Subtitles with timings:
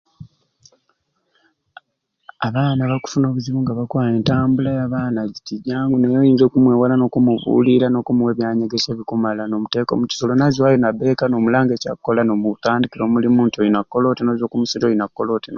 [2.43, 8.91] Aaa abaana bakufuna obuzibu nga bakwa entambula yabaana tijangu naye oyinza okumwewala nokumubulira nokumuwa ebyanyegesya
[8.93, 14.45] ebikumala nomuteka omukisulo, nazwayo nabekka nomulanga ekyakola nomutandikira omulimu ntinoba ekka olina kola oti nozwa
[14.47, 15.33] okumusiri olina kola.